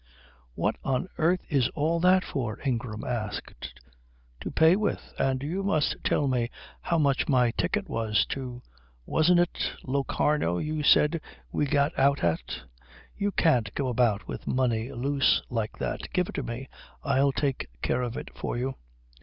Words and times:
"What 0.55 0.77
on 0.83 1.09
earth 1.19 1.41
is 1.47 1.69
all 1.75 1.99
that 1.99 2.25
for?" 2.25 2.57
Ingram 2.65 3.03
asked. 3.03 3.79
"To 4.39 4.49
pay 4.49 4.75
with. 4.75 5.13
And 5.19 5.43
you 5.43 5.61
must 5.61 5.95
tell 6.03 6.27
me 6.27 6.49
how 6.81 6.97
much 6.97 7.27
my 7.29 7.51
ticket 7.51 7.87
was 7.87 8.25
to 8.31 8.63
wasn't 9.05 9.41
it 9.41 9.73
Locarno 9.83 10.57
you 10.57 10.81
said 10.81 11.21
we 11.51 11.67
got 11.67 11.91
out 11.99 12.23
at?" 12.23 12.61
"You 13.15 13.31
can't 13.31 13.71
go 13.75 13.89
about 13.89 14.27
with 14.27 14.47
money 14.47 14.91
loose 14.91 15.43
like 15.51 15.77
that. 15.77 16.11
Give 16.13 16.27
it 16.29 16.33
to 16.33 16.41
me. 16.41 16.67
I'll 17.03 17.31
take 17.31 17.67
care 17.83 18.01
of 18.01 18.17
it 18.17 18.35
for 18.35 18.57
you." 18.57 18.77